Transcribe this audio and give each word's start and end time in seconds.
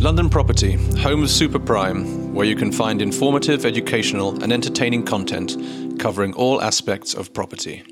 London 0.00 0.30
Property, 0.30 0.74
home 0.98 1.24
of 1.24 1.28
Super 1.28 1.58
Prime, 1.58 2.32
where 2.32 2.46
you 2.46 2.54
can 2.54 2.70
find 2.70 3.02
informative, 3.02 3.66
educational, 3.66 4.40
and 4.44 4.52
entertaining 4.52 5.04
content 5.04 5.56
covering 5.98 6.32
all 6.34 6.62
aspects 6.62 7.14
of 7.14 7.34
property. 7.34 7.82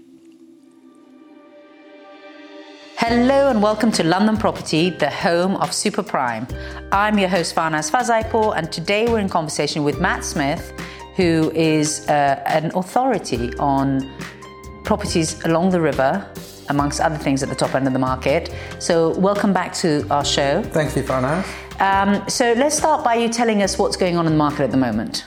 Hello 2.96 3.50
and 3.50 3.60
welcome 3.60 3.90
to 3.90 4.04
London 4.04 4.36
Property, 4.36 4.90
the 4.90 5.10
home 5.10 5.56
of 5.56 5.72
Super 5.72 6.04
Prime. 6.04 6.46
I'm 6.92 7.18
your 7.18 7.28
host 7.28 7.56
Farnaz 7.56 7.90
Fazaipour, 7.90 8.56
and 8.56 8.70
today 8.70 9.06
we're 9.08 9.18
in 9.18 9.28
conversation 9.28 9.82
with 9.82 10.00
Matt 10.00 10.24
Smith, 10.24 10.72
who 11.16 11.50
is 11.56 12.08
uh, 12.08 12.40
an 12.46 12.70
authority 12.76 13.52
on 13.58 14.08
properties 14.84 15.44
along 15.44 15.70
the 15.70 15.80
river, 15.80 16.24
amongst 16.68 17.00
other 17.00 17.18
things 17.18 17.42
at 17.42 17.48
the 17.48 17.56
top 17.56 17.74
end 17.74 17.88
of 17.88 17.92
the 17.92 17.98
market. 17.98 18.54
So, 18.78 19.10
welcome 19.18 19.52
back 19.52 19.74
to 19.74 20.06
our 20.08 20.24
show. 20.24 20.62
Thank 20.62 20.94
you, 20.94 21.02
Farnaz. 21.02 21.65
Um, 21.80 22.28
so, 22.28 22.54
let's 22.54 22.76
start 22.76 23.04
by 23.04 23.16
you 23.16 23.28
telling 23.28 23.62
us 23.62 23.78
what's 23.78 23.96
going 23.96 24.16
on 24.16 24.26
in 24.26 24.32
the 24.32 24.38
market 24.38 24.62
at 24.62 24.70
the 24.70 24.76
moment. 24.76 25.26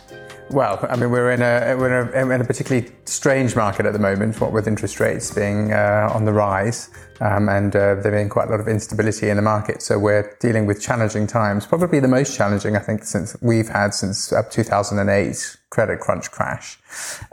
Well, 0.51 0.83
I 0.89 0.95
mean, 0.95 1.11
we're 1.11 1.31
in 1.31 1.43
a 1.43 1.75
we're 1.77 2.01
in 2.01 2.31
a, 2.31 2.33
in 2.33 2.41
a 2.41 2.43
particularly 2.43 2.89
strange 3.05 3.55
market 3.55 3.85
at 3.85 3.93
the 3.93 3.99
moment. 3.99 4.41
What 4.41 4.51
with 4.51 4.67
interest 4.67 4.99
rates 4.99 5.31
being 5.31 5.73
uh, 5.73 6.09
on 6.11 6.25
the 6.25 6.33
rise, 6.33 6.89
um, 7.21 7.49
and 7.49 7.75
uh, 7.75 7.95
there 7.95 8.11
being 8.11 8.29
quite 8.29 8.47
a 8.47 8.51
lot 8.51 8.59
of 8.59 8.67
instability 8.67 9.29
in 9.29 9.35
the 9.35 9.43
market, 9.43 9.83
so 9.83 9.99
we're 9.99 10.35
dealing 10.39 10.65
with 10.65 10.81
challenging 10.81 11.27
times. 11.27 11.67
Probably 11.67 11.99
the 11.99 12.07
most 12.07 12.35
challenging, 12.35 12.75
I 12.75 12.79
think, 12.79 13.03
since 13.03 13.37
we've 13.41 13.69
had 13.69 13.93
since 13.93 14.33
uh, 14.33 14.41
2008 14.49 15.57
credit 15.69 15.99
crunch 15.99 16.31
crash. 16.31 16.79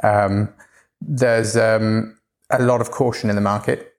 Um, 0.02 0.52
there's 1.00 1.56
um, 1.56 2.18
a 2.50 2.62
lot 2.62 2.82
of 2.82 2.90
caution 2.90 3.30
in 3.30 3.36
the 3.36 3.42
market. 3.42 3.95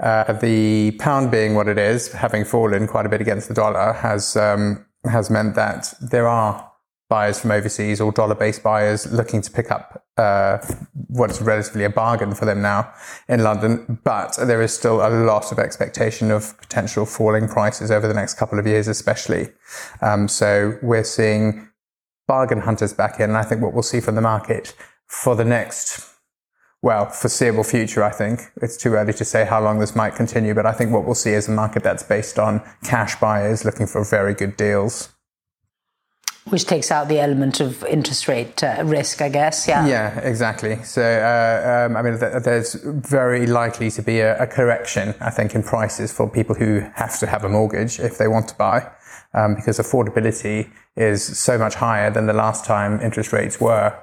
Uh, 0.00 0.32
the 0.32 0.90
pound 0.98 1.30
being 1.30 1.54
what 1.54 1.68
it 1.68 1.78
is, 1.78 2.12
having 2.12 2.44
fallen 2.44 2.86
quite 2.86 3.06
a 3.06 3.08
bit 3.08 3.20
against 3.20 3.48
the 3.48 3.54
dollar, 3.54 3.92
has 3.92 4.36
um, 4.36 4.84
has 5.04 5.30
meant 5.30 5.54
that 5.54 5.94
there 6.00 6.26
are 6.26 6.70
buyers 7.08 7.38
from 7.38 7.50
overseas 7.50 8.00
or 8.00 8.10
dollar-based 8.10 8.62
buyers 8.62 9.12
looking 9.12 9.42
to 9.42 9.50
pick 9.50 9.70
up 9.70 10.04
uh, 10.16 10.58
what's 11.08 11.40
relatively 11.40 11.84
a 11.84 11.90
bargain 11.90 12.34
for 12.34 12.44
them 12.44 12.62
now 12.62 12.92
in 13.28 13.42
London. 13.42 14.00
But 14.04 14.36
there 14.38 14.62
is 14.62 14.74
still 14.74 15.06
a 15.06 15.10
lot 15.10 15.52
of 15.52 15.58
expectation 15.58 16.30
of 16.30 16.56
potential 16.58 17.04
falling 17.04 17.46
prices 17.46 17.90
over 17.90 18.08
the 18.08 18.14
next 18.14 18.34
couple 18.34 18.58
of 18.58 18.66
years, 18.66 18.88
especially. 18.88 19.48
Um, 20.00 20.28
so 20.28 20.78
we're 20.82 21.04
seeing 21.04 21.68
bargain 22.26 22.60
hunters 22.60 22.94
back 22.94 23.20
in. 23.20 23.30
And 23.30 23.36
I 23.36 23.42
think 23.42 23.60
what 23.60 23.74
we'll 23.74 23.82
see 23.82 24.00
from 24.00 24.14
the 24.14 24.20
market 24.20 24.74
for 25.06 25.36
the 25.36 25.44
next 25.44 26.13
well, 26.84 27.06
foreseeable 27.06 27.64
future, 27.64 28.04
I 28.04 28.10
think. 28.10 28.52
It's 28.60 28.76
too 28.76 28.92
early 28.92 29.14
to 29.14 29.24
say 29.24 29.46
how 29.46 29.58
long 29.62 29.78
this 29.78 29.96
might 29.96 30.14
continue, 30.16 30.52
but 30.52 30.66
I 30.66 30.72
think 30.72 30.92
what 30.92 31.06
we'll 31.06 31.14
see 31.14 31.32
is 31.32 31.48
a 31.48 31.50
market 31.50 31.82
that's 31.82 32.02
based 32.02 32.38
on 32.38 32.60
cash 32.84 33.18
buyers 33.18 33.64
looking 33.64 33.86
for 33.86 34.04
very 34.04 34.34
good 34.34 34.56
deals 34.58 35.08
which 36.48 36.66
takes 36.66 36.90
out 36.90 37.08
the 37.08 37.18
element 37.18 37.58
of 37.58 37.82
interest 37.84 38.28
rate 38.28 38.62
uh, 38.62 38.82
risk, 38.84 39.22
I 39.22 39.30
guess. 39.30 39.66
Yeah. 39.66 39.86
Yeah, 39.86 40.18
exactly. 40.20 40.76
So, 40.82 41.00
uh, 41.02 41.86
um, 41.86 41.96
I 41.96 42.02
mean, 42.02 42.18
th- 42.20 42.42
there's 42.42 42.74
very 42.74 43.46
likely 43.46 43.90
to 43.92 44.02
be 44.02 44.20
a, 44.20 44.38
a, 44.38 44.46
correction, 44.46 45.14
I 45.22 45.30
think, 45.30 45.54
in 45.54 45.62
prices 45.62 46.12
for 46.12 46.28
people 46.28 46.54
who 46.54 46.80
have 46.96 47.18
to 47.20 47.26
have 47.26 47.44
a 47.44 47.48
mortgage 47.48 47.98
if 47.98 48.18
they 48.18 48.28
want 48.28 48.48
to 48.48 48.54
buy, 48.56 48.90
um, 49.32 49.54
because 49.54 49.78
affordability 49.78 50.70
is 50.96 51.24
so 51.24 51.56
much 51.56 51.76
higher 51.76 52.10
than 52.10 52.26
the 52.26 52.34
last 52.34 52.66
time 52.66 53.00
interest 53.00 53.32
rates 53.32 53.58
were 53.58 53.98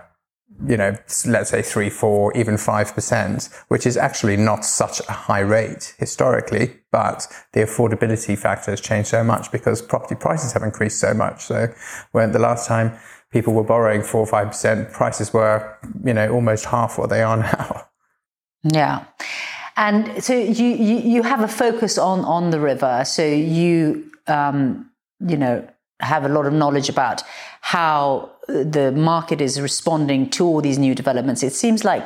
you 0.67 0.77
know, 0.77 0.95
let's 1.25 1.49
say 1.49 1.61
three, 1.61 1.89
four, 1.89 2.35
even 2.37 2.57
five 2.57 2.93
percent, 2.93 3.49
which 3.67 3.85
is 3.85 3.97
actually 3.97 4.37
not 4.37 4.63
such 4.63 4.99
a 5.07 5.11
high 5.11 5.39
rate 5.39 5.95
historically, 5.97 6.75
but 6.91 7.27
the 7.53 7.61
affordability 7.61 8.37
factor 8.37 8.71
has 8.71 8.81
changed 8.81 9.09
so 9.09 9.23
much 9.23 9.51
because 9.51 9.81
property 9.81 10.15
prices 10.15 10.53
have 10.53 10.63
increased 10.63 10.99
so 10.99 11.13
much. 11.13 11.45
So 11.45 11.73
when 12.11 12.31
the 12.31 12.39
last 12.39 12.67
time 12.67 12.97
people 13.31 13.53
were 13.53 13.63
borrowing 13.63 14.03
four 14.03 14.21
or 14.21 14.27
five 14.27 14.47
percent, 14.47 14.91
prices 14.91 15.33
were, 15.33 15.77
you 16.03 16.13
know, 16.13 16.31
almost 16.31 16.65
half 16.65 16.97
what 16.97 17.09
they 17.09 17.23
are 17.23 17.37
now. 17.37 17.87
Yeah. 18.63 19.05
And 19.77 20.23
so 20.23 20.33
you, 20.33 20.65
you, 20.65 20.97
you 20.97 21.23
have 21.23 21.41
a 21.41 21.47
focus 21.47 21.97
on, 21.97 22.19
on 22.25 22.51
the 22.51 22.59
river. 22.59 23.03
So 23.05 23.25
you, 23.25 24.11
um, 24.27 24.91
you 25.19 25.37
know, 25.37 25.67
have 26.01 26.25
a 26.25 26.29
lot 26.29 26.45
of 26.45 26.53
knowledge 26.53 26.89
about 26.89 27.23
how 27.61 28.29
the 28.47 28.91
market 28.91 29.39
is 29.41 29.61
responding 29.61 30.29
to 30.31 30.45
all 30.45 30.61
these 30.61 30.77
new 30.77 30.95
developments. 30.95 31.43
It 31.43 31.53
seems 31.53 31.83
like 31.83 32.05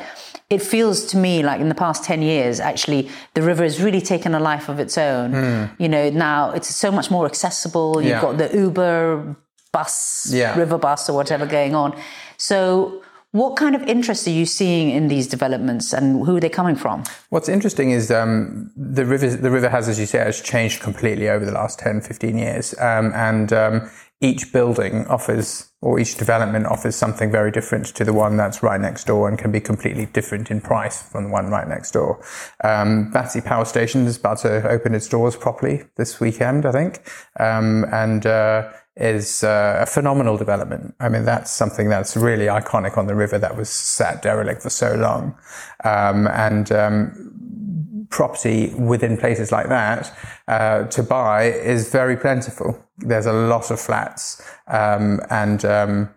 it 0.49 0.61
feels 0.61 1.05
to 1.07 1.17
me 1.17 1.41
like 1.41 1.59
in 1.59 1.69
the 1.69 1.75
past 1.75 2.03
10 2.03 2.21
years, 2.21 2.59
actually, 2.59 3.09
the 3.33 3.41
river 3.41 3.63
has 3.63 3.81
really 3.81 4.01
taken 4.01 4.35
a 4.35 4.39
life 4.39 4.69
of 4.69 4.79
its 4.79 4.97
own. 4.97 5.31
Mm. 5.31 5.79
You 5.79 5.89
know, 5.89 6.09
now 6.09 6.51
it's 6.51 6.73
so 6.73 6.91
much 6.91 7.09
more 7.09 7.25
accessible. 7.25 8.01
You've 8.01 8.11
yeah. 8.11 8.21
got 8.21 8.37
the 8.37 8.55
Uber 8.55 9.35
bus, 9.71 10.31
yeah. 10.31 10.57
river 10.57 10.77
bus, 10.77 11.09
or 11.09 11.15
whatever 11.15 11.45
going 11.45 11.73
on. 11.73 11.99
So, 12.37 13.01
what 13.35 13.57
kind 13.57 13.75
of 13.75 13.81
interest 13.83 14.25
are 14.27 14.31
you 14.31 14.45
seeing 14.45 14.89
in 14.91 15.09
these 15.09 15.27
developments 15.27 15.91
and 15.91 16.25
who 16.25 16.37
are 16.37 16.39
they 16.39 16.47
coming 16.47 16.77
from? 16.77 17.03
What's 17.31 17.49
interesting 17.49 17.91
is 17.91 18.09
um, 18.09 18.71
the 18.77 19.05
river, 19.05 19.27
the 19.27 19.51
river 19.51 19.67
has, 19.67 19.89
as 19.89 19.99
you 19.99 20.05
say, 20.05 20.19
has 20.19 20.39
changed 20.39 20.81
completely 20.81 21.27
over 21.27 21.43
the 21.43 21.51
last 21.51 21.77
10, 21.79 21.99
15 21.99 22.37
years. 22.37 22.73
Um, 22.79 23.11
and 23.13 23.51
um, 23.51 23.91
each 24.21 24.53
building 24.53 25.05
offers 25.07 25.69
or 25.81 25.99
each 25.99 26.15
development 26.15 26.65
offers 26.67 26.95
something 26.95 27.29
very 27.29 27.51
different 27.51 27.87
to 27.87 28.05
the 28.05 28.13
one 28.13 28.37
that's 28.37 28.63
right 28.63 28.79
next 28.79 29.03
door 29.03 29.27
and 29.27 29.37
can 29.37 29.51
be 29.51 29.59
completely 29.59 30.05
different 30.05 30.49
in 30.49 30.61
price 30.61 31.01
from 31.01 31.25
the 31.25 31.29
one 31.29 31.47
right 31.49 31.67
next 31.67 31.91
door. 31.91 32.23
Um, 32.63 33.11
Battersea 33.11 33.41
Power 33.41 33.65
Station 33.65 34.05
is 34.05 34.15
about 34.15 34.37
to 34.39 34.65
open 34.65 34.95
its 34.95 35.09
doors 35.09 35.35
properly 35.35 35.83
this 35.97 36.21
weekend, 36.21 36.65
I 36.65 36.71
think. 36.71 37.05
Um, 37.37 37.85
and, 37.91 38.25
uh, 38.25 38.71
is 38.97 39.43
uh, 39.43 39.79
a 39.81 39.85
phenomenal 39.85 40.37
development. 40.37 40.95
I 40.99 41.09
mean, 41.09 41.25
that's 41.25 41.51
something 41.51 41.89
that's 41.89 42.15
really 42.15 42.45
iconic 42.45 42.97
on 42.97 43.07
the 43.07 43.15
river 43.15 43.37
that 43.37 43.57
was 43.57 43.69
sat 43.69 44.21
derelict 44.21 44.61
for 44.61 44.69
so 44.69 44.95
long. 44.95 45.37
Um, 45.83 46.27
and 46.27 46.71
um, 46.71 48.07
property 48.09 48.73
within 48.75 49.17
places 49.17 49.51
like 49.51 49.67
that 49.67 50.15
uh, 50.47 50.85
to 50.85 51.03
buy 51.03 51.43
is 51.43 51.91
very 51.91 52.15
plentiful. 52.15 52.81
There's 52.97 53.25
a 53.25 53.33
lot 53.33 53.71
of 53.71 53.79
flats, 53.79 54.41
um, 54.67 55.19
and 55.29 55.65
um, 55.65 56.09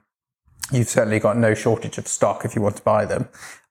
you've 0.71 0.89
certainly 0.89 1.19
got 1.19 1.37
no 1.37 1.55
shortage 1.55 1.99
of 1.99 2.07
stock 2.07 2.45
if 2.45 2.55
you 2.55 2.63
want 2.63 2.77
to 2.77 2.83
buy 2.83 3.05
them. 3.05 3.29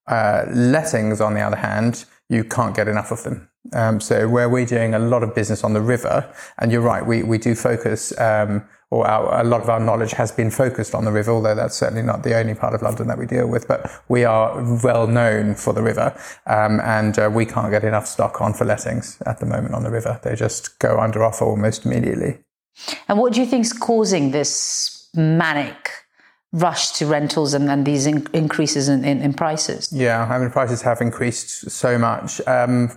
Uh, 0.07 0.45
lettings, 0.49 1.21
on 1.21 1.33
the 1.33 1.41
other 1.41 1.55
hand, 1.55 2.05
you 2.29 2.43
can't 2.43 2.75
get 2.75 2.87
enough 2.87 3.11
of 3.11 3.23
them. 3.23 3.49
Um, 3.73 3.99
so 3.99 4.27
where 4.27 4.49
we're 4.49 4.65
doing 4.65 4.93
a 4.93 4.99
lot 4.99 5.23
of 5.23 5.35
business 5.35 5.63
on 5.63 5.73
the 5.73 5.81
river, 5.81 6.31
and 6.59 6.71
you're 6.71 6.81
right, 6.81 7.05
we, 7.05 7.23
we 7.23 7.37
do 7.37 7.55
focus 7.55 8.17
um, 8.19 8.67
or 8.89 9.05
our, 9.05 9.41
a 9.41 9.43
lot 9.43 9.61
of 9.61 9.69
our 9.69 9.79
knowledge 9.79 10.11
has 10.11 10.31
been 10.31 10.49
focused 10.49 10.95
on 10.95 11.03
the 11.03 11.11
river, 11.11 11.31
although 11.31 11.55
that's 11.55 11.75
certainly 11.75 12.03
not 12.03 12.23
the 12.23 12.37
only 12.37 12.55
part 12.55 12.73
of 12.73 12.81
London 12.81 13.07
that 13.07 13.17
we 13.17 13.25
deal 13.25 13.47
with. 13.47 13.67
But 13.67 13.91
we 14.07 14.23
are 14.23 14.55
well 14.83 15.07
known 15.07 15.55
for 15.55 15.73
the 15.73 15.83
river, 15.83 16.17
um, 16.45 16.79
and 16.81 17.19
uh, 17.19 17.29
we 17.33 17.45
can't 17.45 17.69
get 17.71 17.83
enough 17.83 18.07
stock 18.07 18.39
on 18.41 18.53
for 18.53 18.65
lettings 18.65 19.21
at 19.25 19.39
the 19.39 19.45
moment 19.45 19.73
on 19.73 19.83
the 19.83 19.91
river. 19.91 20.19
They 20.23 20.35
just 20.35 20.79
go 20.79 20.99
under 20.99 21.23
offer 21.23 21.45
almost 21.45 21.85
immediately. 21.85 22.39
And 23.07 23.19
what 23.19 23.33
do 23.33 23.41
you 23.41 23.45
think 23.45 23.65
is 23.65 23.73
causing 23.73 24.31
this 24.31 25.09
manic 25.13 25.89
rush 26.53 26.91
to 26.91 27.05
rentals 27.05 27.53
and, 27.53 27.67
then 27.67 27.83
these 27.83 28.07
in- 28.07 28.27
increases 28.33 28.89
in, 28.89 29.03
in, 29.03 29.21
in, 29.21 29.33
prices? 29.33 29.91
Yeah, 29.91 30.25
I 30.25 30.39
mean, 30.39 30.49
prices 30.49 30.81
have 30.81 31.01
increased 31.01 31.69
so 31.69 31.97
much. 31.97 32.41
Um, 32.47 32.91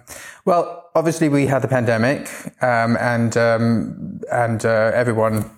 well, 0.44 0.90
obviously, 0.94 1.28
we 1.28 1.46
had 1.46 1.62
the 1.62 1.68
pandemic, 1.68 2.28
um, 2.62 2.96
and 2.98 3.36
um, 3.36 4.20
and 4.30 4.64
uh, 4.64 4.92
everyone 4.94 5.50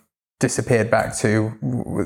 disappeared 0.43 0.91
back 0.91 1.17
to 1.17 1.57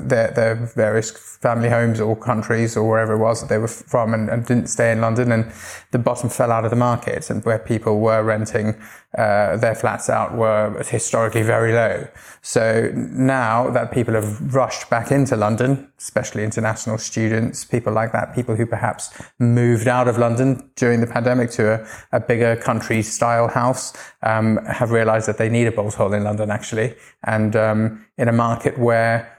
their, 0.05 0.29
their 0.29 0.53
various 0.75 1.09
family 1.09 1.69
homes 1.69 1.99
or 1.99 2.15
countries 2.15 2.77
or 2.77 2.87
wherever 2.87 3.13
it 3.13 3.17
was 3.17 3.41
that 3.41 3.49
they 3.49 3.57
were 3.57 3.67
from 3.67 4.13
and, 4.13 4.29
and, 4.29 4.45
didn't 4.45 4.67
stay 4.67 4.91
in 4.91 5.01
London 5.01 5.31
and 5.31 5.51
the 5.89 5.97
bottom 5.97 6.29
fell 6.29 6.51
out 6.51 6.63
of 6.63 6.69
the 6.69 6.77
market 6.77 7.31
and 7.31 7.43
where 7.45 7.57
people 7.57 7.99
were 7.99 8.21
renting 8.21 8.79
uh, 9.17 9.57
their 9.57 9.73
flats 9.73 10.09
out 10.09 10.35
were 10.35 10.83
historically 10.83 11.41
very 11.41 11.73
low. 11.73 12.07
So 12.41 12.91
now 12.95 13.69
that 13.71 13.91
people 13.91 14.13
have 14.13 14.53
rushed 14.53 14.89
back 14.91 15.11
into 15.11 15.35
London, 15.35 15.91
especially 15.97 16.43
international 16.43 16.99
students, 16.99 17.65
people 17.65 17.91
like 17.91 18.11
that, 18.11 18.35
people 18.35 18.55
who 18.55 18.67
perhaps 18.67 19.19
moved 19.39 19.87
out 19.87 20.07
of 20.07 20.19
London 20.19 20.69
during 20.75 21.01
the 21.01 21.07
pandemic 21.07 21.49
to 21.51 21.81
a, 21.81 21.87
a 22.11 22.19
bigger 22.19 22.55
country 22.55 23.01
style 23.01 23.47
house, 23.47 23.93
um, 24.21 24.57
have 24.65 24.91
realized 24.91 25.27
that 25.27 25.39
they 25.39 25.49
need 25.49 25.65
a 25.65 25.71
bolt 25.71 25.95
hole 25.95 26.13
in 26.13 26.23
London 26.23 26.51
actually. 26.51 26.93
And 27.23 27.55
um, 27.55 28.05
in 28.17 28.26
a 28.27 28.33
market 28.33 28.77
where 28.77 29.37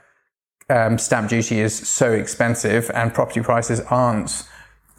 um, 0.69 0.97
stamp 0.97 1.29
duty 1.29 1.59
is 1.59 1.75
so 1.75 2.11
expensive 2.11 2.91
and 2.93 3.13
property 3.13 3.41
prices 3.41 3.81
aren't 3.89 4.47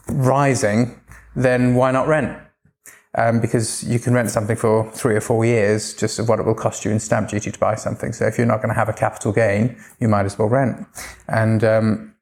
rising, 0.09 1.01
then 1.37 1.75
why 1.75 1.91
not 1.91 2.09
rent? 2.09 2.37
Um, 3.17 3.41
because 3.41 3.83
you 3.83 3.99
can 3.99 4.15
rent 4.15 4.31
something 4.31 4.57
for 4.57 4.89
three 4.93 5.17
or 5.17 5.21
four 5.21 5.45
years 5.45 5.95
just 5.95 6.21
of 6.21 6.29
what 6.29 6.39
it 6.39 6.47
will 6.47 6.55
cost 6.55 6.85
you 6.85 6.93
in 6.93 7.01
stamp 7.01 7.29
duty 7.29 7.51
to 7.51 7.59
buy 7.59 7.75
something. 7.75 8.13
So 8.13 8.27
if 8.27 8.39
you're 8.39 8.47
not 8.47 8.59
going 8.59 8.69
to 8.69 8.75
have 8.75 8.89
a 8.89 8.93
capital 8.93 9.33
gain, 9.33 9.77
you 9.99 10.07
might 10.07 10.27
as 10.27 10.39
well 10.39 10.49
rent. 10.49 10.87
And 11.27 11.65
um, 11.65 12.15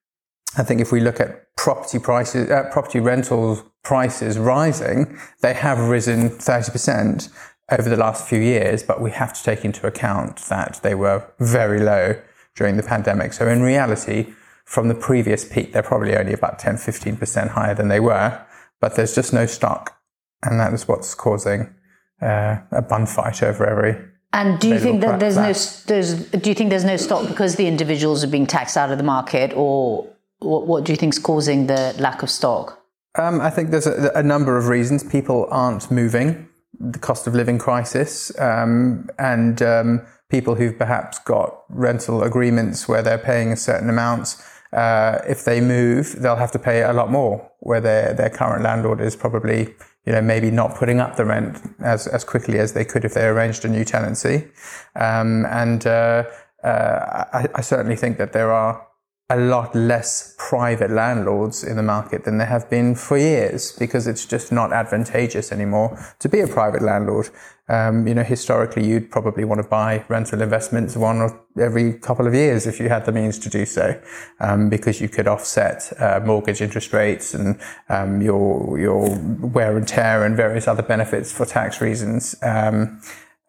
I 0.57 0.63
think 0.63 0.81
if 0.81 0.91
we 0.91 1.01
look 1.01 1.21
at 1.21 1.55
property 1.57 1.99
prices, 1.99 2.51
uh, 2.51 2.71
property 2.73 3.01
rental 3.01 3.71
prices 3.85 4.39
rising, 4.39 5.19
they 5.43 5.53
have 5.53 5.79
risen 5.79 6.31
30% 6.31 7.31
over 7.71 7.89
the 7.89 7.97
last 7.97 8.27
few 8.29 8.41
years, 8.41 8.83
but 8.83 9.01
we 9.01 9.11
have 9.11 9.33
to 9.35 9.43
take 9.43 9.65
into 9.65 9.87
account 9.87 10.37
that 10.49 10.81
they 10.83 10.95
were 10.95 11.27
very 11.39 11.81
low 11.81 12.21
during 12.57 12.77
the 12.77 12.83
pandemic. 12.83 13.33
So 13.33 13.47
in 13.47 13.63
reality, 13.63 14.33
from 14.65 14.89
the 14.89 14.95
previous 14.95 15.45
peak, 15.45 15.73
they're 15.73 15.83
probably 15.83 16.17
only 16.17 16.33
about 16.33 16.59
10, 16.59 16.77
15% 16.77 17.51
higher 17.51 17.75
than 17.75 17.89
they 17.89 18.01
were, 18.01 18.45
but 18.81 18.97
there's 18.97 19.15
just 19.15 19.33
no 19.33 19.47
stock. 19.47 19.99
And 20.43 20.59
that 20.61 20.73
is 20.73 20.87
what's 20.87 21.15
causing 21.15 21.75
uh, 22.23 22.59
a 22.71 22.83
bun 22.83 23.07
fight 23.07 23.43
over 23.43 23.67
every. 23.67 23.97
And 24.33 24.61
do 24.61 24.69
you 24.69 24.79
think 24.79 25.01
that 25.01 25.21
there's 25.21 25.37
no 25.37 25.53
there's 25.87 26.31
do 26.31 26.51
you 26.51 26.55
think 26.55 26.69
there's 26.69 26.85
no 26.85 26.99
stock 26.99 27.27
because 27.29 27.57
the 27.57 27.67
individuals 27.67 28.23
are 28.23 28.29
being 28.29 28.47
taxed 28.47 28.77
out 28.77 28.91
of 28.91 28.99
the 28.99 29.05
market, 29.05 29.55
or 29.57 30.07
what, 30.41 30.67
what 30.67 30.85
do 30.85 30.93
you 30.93 30.97
think 30.97 31.15
is 31.15 31.19
causing 31.19 31.67
the 31.67 31.95
lack 31.99 32.23
of 32.23 32.29
stock? 32.29 32.79
Um, 33.19 33.41
I 33.41 33.49
think 33.49 33.71
there's 33.71 33.87
a, 33.87 34.13
a, 34.15 34.23
number 34.23 34.57
of 34.59 34.69
reasons. 34.69 35.03
People 35.03 35.49
aren't 35.51 35.91
moving, 35.91 36.48
the 36.81 36.99
cost 36.99 37.27
of 37.27 37.35
living 37.35 37.59
crisis, 37.59 38.37
um, 38.39 39.09
and 39.19 39.63
um, 39.63 40.03
people 40.31 40.55
who've 40.55 40.79
perhaps 40.79 41.19
got 41.21 41.63
rental 41.69 42.23
agreements 42.23 42.89
where 42.89 43.03
they're 43.03 43.19
paying 43.19 43.53
a 43.53 43.57
certain 43.57 43.89
amount. 43.89 44.37
Uh, 44.73 45.19
if 45.27 45.45
they 45.45 45.61
move, 45.61 46.17
they'll 46.21 46.37
have 46.37 46.53
to 46.53 46.59
pay 46.59 46.83
a 46.83 46.93
lot 46.93 47.11
more, 47.11 47.51
where 47.61 47.81
their 47.81 48.13
their 48.15 48.31
current 48.31 48.63
landlord 48.63 49.01
is 49.01 49.17
probably 49.17 49.75
you 50.09 50.15
know, 50.15 50.23
maybe 50.23 50.51
not 50.51 50.75
putting 50.75 51.01
up 51.01 51.17
the 51.17 51.25
rent 51.27 51.61
as, 51.81 52.07
as 52.07 52.25
quickly 52.25 52.59
as 52.59 52.73
they 52.73 52.83
could 52.83 53.05
if 53.05 53.13
they 53.13 53.27
arranged 53.27 53.63
a 53.67 53.69
new 53.69 53.85
tenancy. 53.85 54.49
Um, 54.97 55.45
and 55.45 55.87
uh, 55.87 56.25
uh, 56.65 57.25
I, 57.35 57.47
I, 57.57 57.61
certainly 57.61 57.95
think 57.95 58.17
that 58.17 58.33
there 58.33 58.51
are 58.51 58.88
a 59.31 59.37
lot 59.37 59.75
less 59.75 60.35
private 60.39 60.91
landlords 60.91 61.63
in 61.63 61.77
the 61.77 61.83
market 61.83 62.25
than 62.25 62.39
there 62.39 62.47
have 62.47 62.71
been 62.71 62.95
for 62.95 63.19
years 63.19 63.73
because 63.73 64.07
it's 64.07 64.25
just 64.25 64.51
not 64.51 64.73
advantageous 64.73 65.53
anymore 65.53 66.03
to 66.19 66.31
be 66.31 66.41
a 66.41 66.49
private 66.49 66.81
landlord. 66.81 67.29
Um, 67.69 68.07
you 68.09 68.15
know, 68.15 68.23
historically, 68.23 68.87
you'd 68.87 69.11
probably 69.11 69.45
want 69.45 69.61
to 69.63 69.69
buy 69.69 70.03
rental 70.09 70.41
investments 70.41 70.97
one 70.97 71.19
or 71.19 71.39
every 71.61 71.93
couple 71.93 72.27
of 72.27 72.33
years 72.33 72.67
if 72.67 72.81
you 72.81 72.89
had 72.89 73.05
the 73.05 73.13
means 73.13 73.39
to 73.41 73.51
do 73.51 73.67
so, 73.67 74.01
um, 74.41 74.71
because 74.71 75.03
you 75.03 75.11
could 75.11 75.29
offset 75.29 75.93
uh, 76.01 76.21
mortgage 76.25 76.63
interest 76.63 76.95
rates 76.95 77.35
and 77.35 77.61
um, 77.91 78.23
your 78.23 78.79
your 78.79 79.15
wear 79.43 79.77
and 79.77 79.87
tear 79.87 80.25
and 80.25 80.35
various 80.35 80.67
other 80.67 80.83
benefits 80.83 81.31
for 81.31 81.45
tax 81.45 81.83
reasons. 81.83 82.35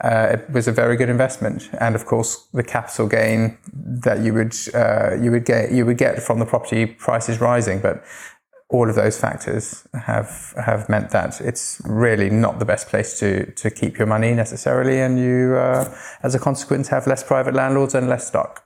Uh, 0.01 0.29
it 0.31 0.49
was 0.49 0.67
a 0.67 0.71
very 0.71 0.95
good 0.95 1.09
investment, 1.09 1.69
and 1.81 1.93
of 1.93 2.05
course, 2.05 2.47
the 2.53 2.63
capital 2.63 3.05
gain 3.05 3.57
that 3.73 4.19
you 4.19 4.33
would 4.33 4.55
uh, 4.73 5.15
you 5.15 5.29
would 5.29 5.43
get 5.43 5.71
you 5.71 5.85
would 5.85 5.97
get 5.97 6.23
from 6.23 6.39
the 6.39 6.45
property 6.45 6.85
prices 6.85 7.41
rising, 7.41 7.79
but 7.81 8.01
all 8.69 8.87
of 8.87 8.95
those 8.95 9.19
factors 9.19 9.85
have 9.93 10.53
have 10.63 10.87
meant 10.87 11.09
that 11.09 11.41
it's 11.41 11.81
really 11.85 12.29
not 12.29 12.59
the 12.59 12.65
best 12.65 12.87
place 12.87 13.19
to 13.19 13.51
to 13.53 13.69
keep 13.69 13.97
your 13.97 14.07
money 14.07 14.33
necessarily, 14.33 15.01
and 15.01 15.19
you, 15.19 15.55
uh, 15.57 15.93
as 16.23 16.33
a 16.33 16.39
consequence, 16.39 16.87
have 16.87 17.05
less 17.05 17.23
private 17.23 17.53
landlords 17.53 17.93
and 17.93 18.07
less 18.07 18.25
stock. 18.25 18.63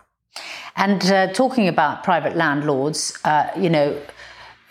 And 0.76 1.04
uh, 1.06 1.34
talking 1.34 1.68
about 1.68 2.04
private 2.04 2.36
landlords, 2.36 3.18
uh, 3.24 3.50
you 3.58 3.70
know, 3.70 4.00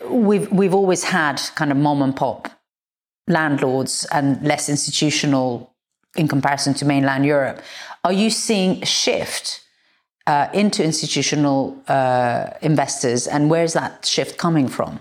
we've 0.09 0.51
we've 0.53 0.75
always 0.75 1.03
had 1.03 1.41
kind 1.57 1.73
of 1.73 1.77
mom 1.77 2.03
and 2.03 2.15
pop 2.15 2.49
landlords 3.27 4.07
and 4.13 4.41
less 4.43 4.69
institutional 4.69 5.72
in 6.17 6.29
comparison 6.29 6.75
to 6.75 6.85
mainland 6.85 7.25
Europe. 7.25 7.63
Are 8.05 8.13
you 8.13 8.31
seeing 8.31 8.83
a 8.83 8.87
shift 8.87 9.61
uh, 10.27 10.49
into 10.53 10.85
institutional 10.85 11.77
uh, 11.89 12.51
investors, 12.61 13.27
and 13.27 13.51
where's 13.51 13.73
that 13.73 14.05
shift 14.05 14.39
coming 14.39 14.69
from? 14.69 15.01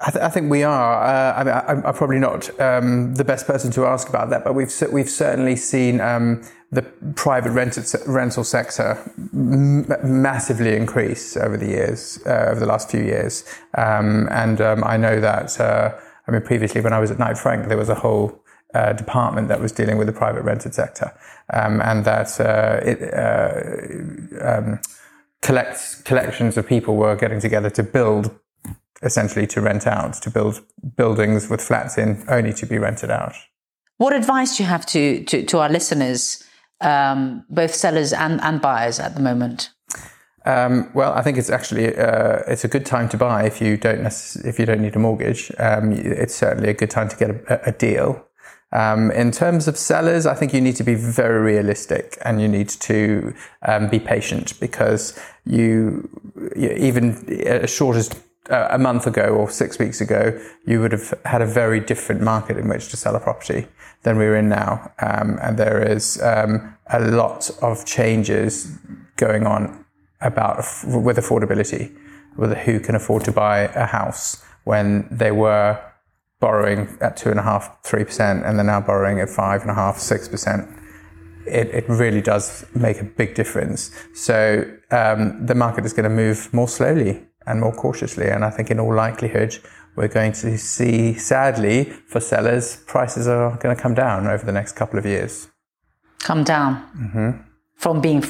I, 0.00 0.10
th- 0.10 0.24
I 0.24 0.28
think 0.30 0.50
we 0.50 0.62
are. 0.62 1.04
Uh, 1.04 1.44
I, 1.44 1.88
am 1.88 1.94
probably 1.94 2.18
not 2.18 2.48
um, 2.58 3.14
the 3.16 3.24
best 3.24 3.46
person 3.46 3.70
to 3.72 3.84
ask 3.84 4.08
about 4.08 4.30
that, 4.30 4.44
but 4.44 4.54
we've 4.54 4.72
we've 4.90 5.10
certainly 5.10 5.56
seen 5.56 6.00
um, 6.00 6.42
the 6.72 6.82
private 7.16 7.50
rented, 7.50 7.84
rental 8.06 8.44
sector 8.44 8.98
m- 9.32 9.86
massively 10.02 10.74
increase 10.74 11.36
over 11.36 11.56
the 11.56 11.66
years, 11.66 12.18
uh, 12.26 12.46
over 12.50 12.60
the 12.60 12.66
last 12.66 12.90
few 12.90 13.02
years. 13.02 13.44
Um, 13.76 14.28
and 14.30 14.60
um, 14.60 14.84
I 14.84 14.96
know 14.96 15.20
that. 15.20 15.60
Uh, 15.60 15.92
I 16.26 16.32
mean, 16.32 16.42
previously 16.42 16.80
when 16.80 16.92
I 16.92 17.00
was 17.00 17.10
at 17.10 17.18
Knight 17.18 17.36
Frank, 17.36 17.68
there 17.68 17.76
was 17.76 17.88
a 17.88 17.94
whole 17.94 18.39
uh, 18.74 18.92
department 18.92 19.48
that 19.48 19.60
was 19.60 19.72
dealing 19.72 19.98
with 19.98 20.06
the 20.06 20.12
private 20.12 20.42
rented 20.42 20.74
sector, 20.74 21.12
um, 21.52 21.80
and 21.80 22.04
that 22.04 22.40
uh, 22.40 22.80
it, 22.82 22.98
uh, 23.14 24.44
um, 24.44 24.80
collects 25.42 26.00
collections 26.02 26.56
of 26.56 26.66
people 26.66 26.96
were 26.96 27.16
getting 27.16 27.40
together 27.40 27.70
to 27.70 27.82
build, 27.82 28.30
essentially 29.02 29.46
to 29.46 29.60
rent 29.60 29.86
out, 29.86 30.14
to 30.14 30.30
build 30.30 30.62
buildings 30.96 31.48
with 31.48 31.60
flats 31.60 31.98
in 31.98 32.24
only 32.28 32.52
to 32.52 32.66
be 32.66 32.78
rented 32.78 33.10
out. 33.10 33.34
What 33.96 34.14
advice 34.14 34.56
do 34.56 34.62
you 34.62 34.68
have 34.68 34.86
to 34.86 35.24
to, 35.24 35.44
to 35.44 35.58
our 35.58 35.68
listeners, 35.68 36.44
um, 36.80 37.44
both 37.50 37.74
sellers 37.74 38.12
and, 38.12 38.40
and 38.40 38.60
buyers 38.60 38.98
at 38.98 39.14
the 39.14 39.20
moment? 39.20 39.70
Um, 40.46 40.90
well, 40.94 41.12
I 41.12 41.22
think 41.22 41.36
it's 41.36 41.50
actually 41.50 41.94
uh, 41.96 42.38
it's 42.48 42.64
a 42.64 42.68
good 42.68 42.86
time 42.86 43.08
to 43.10 43.18
buy 43.18 43.44
if 43.44 43.60
you 43.60 43.76
don't 43.76 44.00
necess- 44.00 44.42
if 44.44 44.58
you 44.58 44.64
don't 44.64 44.80
need 44.80 44.96
a 44.96 44.98
mortgage. 44.98 45.52
Um, 45.58 45.92
it's 45.92 46.34
certainly 46.34 46.70
a 46.70 46.74
good 46.74 46.90
time 46.90 47.08
to 47.08 47.16
get 47.16 47.30
a, 47.30 47.68
a 47.68 47.72
deal. 47.72 48.24
Um, 48.72 49.10
in 49.10 49.32
terms 49.32 49.66
of 49.66 49.76
sellers, 49.76 50.26
I 50.26 50.34
think 50.34 50.54
you 50.54 50.60
need 50.60 50.76
to 50.76 50.84
be 50.84 50.94
very 50.94 51.40
realistic 51.40 52.18
and 52.24 52.40
you 52.40 52.48
need 52.48 52.68
to 52.68 53.34
um, 53.62 53.88
be 53.88 53.98
patient 53.98 54.58
because 54.60 55.18
you, 55.44 56.08
even 56.56 57.28
as 57.46 57.70
short 57.70 57.96
as 57.96 58.10
uh, 58.48 58.68
a 58.70 58.78
month 58.78 59.06
ago 59.06 59.28
or 59.28 59.50
six 59.50 59.78
weeks 59.78 60.00
ago, 60.00 60.40
you 60.66 60.80
would 60.80 60.92
have 60.92 61.14
had 61.24 61.42
a 61.42 61.46
very 61.46 61.80
different 61.80 62.20
market 62.20 62.56
in 62.56 62.68
which 62.68 62.88
to 62.90 62.96
sell 62.96 63.16
a 63.16 63.20
property 63.20 63.66
than 64.02 64.16
we're 64.16 64.36
in 64.36 64.48
now. 64.48 64.92
Um, 65.00 65.38
and 65.42 65.56
there 65.56 65.82
is 65.82 66.20
um, 66.22 66.76
a 66.86 67.00
lot 67.00 67.50
of 67.62 67.84
changes 67.84 68.78
going 69.16 69.46
on 69.46 69.84
about 70.20 70.58
with 70.84 71.16
affordability, 71.16 71.94
with 72.36 72.56
who 72.58 72.78
can 72.80 72.94
afford 72.94 73.24
to 73.24 73.32
buy 73.32 73.60
a 73.60 73.86
house 73.86 74.44
when 74.64 75.08
they 75.10 75.30
were 75.32 75.80
borrowing 76.40 76.98
at 77.00 77.16
two 77.16 77.30
and 77.30 77.38
a 77.38 77.42
half, 77.42 77.82
three 77.84 78.04
percent, 78.04 78.44
and 78.44 78.58
they're 78.58 78.64
now 78.64 78.80
borrowing 78.80 79.20
at 79.20 79.28
five 79.28 79.62
and 79.62 79.70
a 79.70 79.74
half, 79.74 79.98
six 79.98 80.28
percent. 80.28 80.68
It, 81.46 81.68
it 81.68 81.88
really 81.88 82.20
does 82.20 82.66
make 82.74 83.00
a 83.00 83.04
big 83.04 83.34
difference. 83.34 83.90
So 84.14 84.64
um, 84.90 85.46
the 85.46 85.54
market 85.54 85.84
is 85.84 85.92
going 85.92 86.04
to 86.04 86.14
move 86.14 86.52
more 86.52 86.68
slowly 86.68 87.22
and 87.46 87.60
more 87.60 87.72
cautiously, 87.72 88.28
and 88.28 88.44
I 88.44 88.50
think 88.50 88.70
in 88.70 88.78
all 88.78 88.94
likelihood 88.94 89.58
we're 89.96 90.08
going 90.08 90.32
to 90.32 90.56
see, 90.56 91.14
sadly, 91.14 91.84
for 91.84 92.20
sellers, 92.20 92.76
prices 92.86 93.26
are 93.26 93.56
going 93.58 93.74
to 93.74 93.82
come 93.82 93.94
down 93.94 94.26
over 94.26 94.44
the 94.44 94.52
next 94.52 94.72
couple 94.72 94.98
of 94.98 95.04
years. 95.04 95.48
Come 96.20 96.44
down 96.44 96.76
mm-hmm. 96.96 97.42
from 97.76 98.00
being 98.00 98.24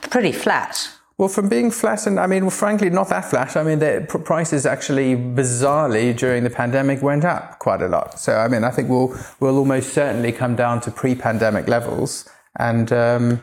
pretty 0.00 0.32
flat. 0.32 0.90
Well, 1.22 1.28
from 1.28 1.48
being 1.48 1.70
flat, 1.70 2.08
and 2.08 2.18
I 2.18 2.26
mean, 2.26 2.42
well, 2.42 2.50
frankly, 2.50 2.90
not 2.90 3.08
that 3.10 3.26
flat. 3.26 3.56
I 3.56 3.62
mean, 3.62 3.78
the 3.78 4.04
prices 4.24 4.66
actually, 4.66 5.14
bizarrely, 5.14 6.16
during 6.18 6.42
the 6.42 6.50
pandemic, 6.50 7.00
went 7.00 7.24
up 7.24 7.60
quite 7.60 7.80
a 7.80 7.86
lot. 7.86 8.18
So, 8.18 8.38
I 8.38 8.48
mean, 8.48 8.64
I 8.64 8.72
think 8.72 8.88
we'll 8.88 9.16
we'll 9.38 9.56
almost 9.56 9.92
certainly 9.94 10.32
come 10.32 10.56
down 10.56 10.80
to 10.80 10.90
pre-pandemic 10.90 11.68
levels, 11.68 12.28
and 12.58 12.92
um, 12.92 13.40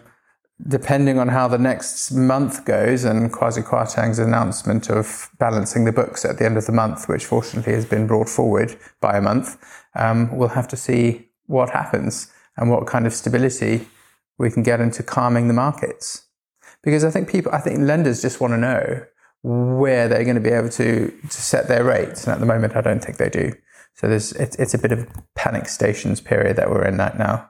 depending 0.67 1.19
on 1.19 1.29
how 1.29 1.47
the 1.47 1.57
next 1.57 2.11
month 2.11 2.65
goes, 2.65 3.05
and 3.05 3.31
Kwasi 3.31 3.63
Kwarteng's 3.63 4.19
announcement 4.19 4.89
of 4.89 5.29
balancing 5.39 5.85
the 5.85 5.93
books 5.93 6.25
at 6.25 6.37
the 6.37 6.43
end 6.43 6.57
of 6.57 6.65
the 6.65 6.73
month, 6.73 7.07
which 7.07 7.23
fortunately 7.23 7.71
has 7.71 7.85
been 7.85 8.07
brought 8.07 8.27
forward 8.27 8.75
by 8.99 9.15
a 9.15 9.21
month, 9.21 9.55
um, 9.95 10.35
we'll 10.35 10.49
have 10.49 10.67
to 10.67 10.75
see 10.75 11.29
what 11.45 11.69
happens 11.69 12.29
and 12.57 12.69
what 12.69 12.87
kind 12.87 13.07
of 13.07 13.13
stability 13.13 13.87
we 14.37 14.51
can 14.51 14.63
get 14.63 14.81
into 14.81 15.01
calming 15.01 15.47
the 15.47 15.53
markets 15.53 16.25
because 16.83 17.03
I 17.03 17.11
think 17.11 17.29
people, 17.29 17.51
I 17.51 17.59
think 17.59 17.79
lenders 17.79 18.21
just 18.21 18.39
want 18.39 18.53
to 18.53 18.57
know 18.57 19.05
where 19.41 20.07
they're 20.07 20.23
going 20.23 20.35
to 20.35 20.41
be 20.41 20.49
able 20.49 20.69
to 20.69 21.07
to 21.09 21.41
set 21.41 21.67
their 21.67 21.83
rates, 21.83 22.25
and 22.25 22.33
at 22.33 22.39
the 22.39 22.45
moment, 22.45 22.75
I 22.75 22.81
don't 22.81 23.03
think 23.03 23.17
they 23.17 23.29
do. 23.29 23.53
So 23.95 24.07
there's 24.07 24.31
it's, 24.33 24.55
it's 24.57 24.73
a 24.73 24.77
bit 24.77 24.91
of 24.91 25.07
panic 25.35 25.67
stations 25.67 26.21
period 26.21 26.55
that 26.57 26.69
we're 26.69 26.85
in 26.85 26.97
right 26.97 27.17
now. 27.17 27.49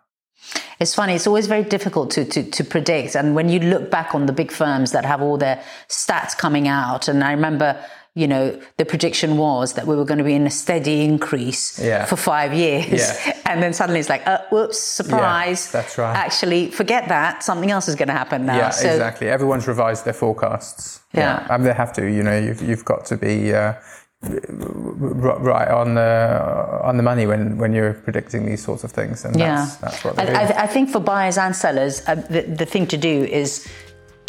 It's 0.80 0.96
funny. 0.96 1.14
It's 1.14 1.28
always 1.28 1.48
very 1.48 1.64
difficult 1.64 2.12
to, 2.12 2.24
to, 2.24 2.44
to 2.44 2.64
predict. 2.64 3.16
And 3.16 3.36
when 3.36 3.50
you 3.50 3.60
look 3.60 3.92
back 3.92 4.16
on 4.16 4.26
the 4.26 4.32
big 4.32 4.52
firms 4.52 4.94
that 4.94 5.04
have 5.04 5.22
all 5.22 5.38
their 5.38 5.62
stats 5.90 6.38
coming 6.38 6.68
out, 6.70 7.10
and 7.10 7.24
I 7.24 7.32
remember 7.32 7.84
you 8.16 8.28
know, 8.28 8.60
the 8.78 8.86
prediction 8.86 9.38
was 9.38 9.74
that 9.74 9.88
we 9.88 9.96
were 9.96 10.06
going 10.06 10.18
to 10.18 10.24
be 10.24 10.34
in 10.34 10.46
a 10.48 10.50
steady 10.50 11.02
increase 11.02 11.80
yeah. 11.80 12.06
for 12.06 12.16
five 12.16 12.54
years. 12.54 13.02
Yeah. 13.02 13.36
And 13.50 13.64
then 13.64 13.74
suddenly 13.74 14.00
it's 14.00 14.10
like, 14.10 14.28
uh, 14.28 14.42
whoops, 14.52 14.78
surprise. 14.78 15.66
Yeah, 15.66 15.82
that's 15.82 15.98
right. 15.98 16.16
Actually, 16.16 16.70
forget 16.70 17.08
that. 17.08 17.42
Something 17.42 17.72
else 17.72 17.88
is 17.88 17.96
going 17.96 18.10
to 18.10 18.14
happen 18.14 18.46
now. 18.46 18.58
Yeah, 18.58 18.70
so, 18.70 18.88
exactly. 18.88 19.28
Everyone's 19.28 19.68
revised 19.68 20.06
their 20.06 20.14
forecasts. 20.14 21.02
Yeah. 21.16 21.48
I 21.50 21.58
mean, 21.58 21.66
they 21.66 21.74
have 21.74 21.92
to, 21.94 22.06
you 22.06 22.22
know, 22.22 22.38
you've, 22.38 22.62
you've 22.62 22.86
got 22.86 23.06
to 23.06 23.18
be, 23.18 23.52
uh, 23.56 23.74
right 24.22 25.70
on 25.70 25.96
the 25.96 26.82
on 26.84 26.98
the 26.98 27.04
money 27.04 27.26
when 27.26 27.58
when 27.58 27.72
you're 27.72 27.94
predicting 27.94 28.46
these 28.46 28.62
sorts 28.62 28.84
of 28.84 28.92
things 28.92 29.24
and 29.24 29.40
yeah. 29.40 29.56
that's, 29.56 29.76
that's 29.78 30.04
what 30.04 30.20
I, 30.20 30.44
I, 30.44 30.64
I, 30.64 30.68
think 30.68 30.90
for 30.90 31.00
buyers 31.00 31.38
and 31.38 31.56
sellers 31.56 32.02
uh, 32.06 32.16
the, 32.16 32.42
the 32.42 32.66
thing 32.66 32.86
to 32.88 32.98
do 32.98 33.24
is 33.24 33.66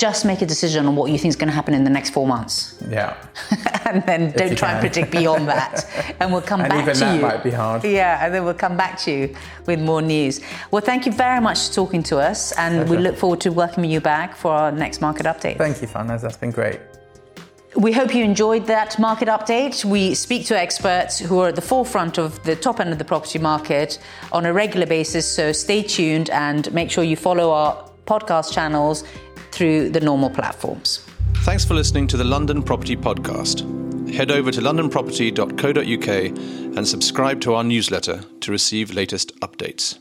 just 0.00 0.24
make 0.24 0.40
a 0.40 0.46
decision 0.46 0.86
on 0.86 0.96
what 0.96 1.12
you 1.12 1.18
think 1.18 1.28
is 1.28 1.36
going 1.36 1.50
to 1.50 1.54
happen 1.54 1.74
in 1.74 1.84
the 1.84 1.90
next 1.90 2.10
four 2.10 2.26
months. 2.26 2.74
Yeah. 2.88 3.14
and 3.84 4.02
then 4.06 4.32
don't 4.32 4.56
try 4.56 4.72
and 4.72 4.80
predict 4.80 5.10
beyond 5.12 5.46
that. 5.54 5.86
And 6.20 6.32
we'll 6.32 6.40
come 6.40 6.60
back. 6.60 6.70
And 6.70 6.78
back 6.78 6.82
even 6.84 6.94
to 6.94 7.00
that 7.00 7.14
you. 7.16 7.20
might 7.20 7.44
be 7.44 7.50
hard. 7.50 7.84
Yeah, 7.84 8.24
and 8.24 8.32
then 8.32 8.46
we'll 8.46 8.54
come 8.54 8.78
back 8.78 8.98
to 9.00 9.10
you 9.12 9.36
with 9.66 9.78
more 9.78 10.00
news. 10.00 10.40
Well, 10.70 10.80
thank 10.80 11.04
you 11.04 11.12
very 11.12 11.42
much 11.42 11.68
for 11.68 11.74
talking 11.74 12.02
to 12.04 12.16
us, 12.16 12.52
and 12.52 12.88
we 12.88 12.96
look 12.96 13.14
forward 13.14 13.42
to 13.42 13.50
welcoming 13.50 13.90
you 13.90 14.00
back 14.00 14.34
for 14.34 14.50
our 14.52 14.72
next 14.72 15.02
market 15.02 15.26
update. 15.26 15.58
Thank 15.58 15.82
you, 15.82 15.86
Farnaz. 15.86 16.22
That's 16.22 16.38
been 16.38 16.50
great. 16.50 16.80
We 17.76 17.92
hope 17.92 18.14
you 18.14 18.24
enjoyed 18.24 18.66
that 18.68 18.98
market 18.98 19.28
update. 19.28 19.84
We 19.84 20.14
speak 20.14 20.46
to 20.46 20.58
experts 20.58 21.18
who 21.18 21.40
are 21.40 21.48
at 21.48 21.56
the 21.56 21.62
forefront 21.62 22.16
of 22.16 22.42
the 22.44 22.56
top 22.56 22.80
end 22.80 22.90
of 22.90 22.98
the 22.98 23.04
property 23.04 23.38
market 23.38 23.98
on 24.32 24.46
a 24.46 24.52
regular 24.52 24.86
basis, 24.86 25.26
so 25.30 25.52
stay 25.52 25.82
tuned 25.82 26.30
and 26.30 26.72
make 26.72 26.90
sure 26.90 27.04
you 27.04 27.16
follow 27.16 27.50
our 27.50 27.90
podcast 28.06 28.52
channels 28.52 29.04
through 29.52 29.90
the 29.90 30.00
normal 30.00 30.30
platforms. 30.30 31.04
Thanks 31.38 31.64
for 31.64 31.74
listening 31.74 32.06
to 32.08 32.16
the 32.16 32.24
London 32.24 32.62
Property 32.62 32.96
Podcast. 32.96 33.64
Head 34.12 34.30
over 34.30 34.50
to 34.50 34.60
londonproperty.co.uk 34.60 36.38
and 36.76 36.86
subscribe 36.88 37.40
to 37.42 37.54
our 37.54 37.64
newsletter 37.64 38.22
to 38.40 38.50
receive 38.50 38.92
latest 38.92 39.38
updates. 39.40 39.98